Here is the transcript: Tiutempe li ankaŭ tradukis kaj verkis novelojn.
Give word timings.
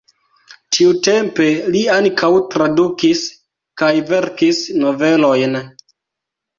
Tiutempe 0.77 1.49
li 1.75 1.83
ankaŭ 1.97 2.31
tradukis 2.57 3.23
kaj 3.85 3.95
verkis 4.13 4.67
novelojn. 4.83 5.65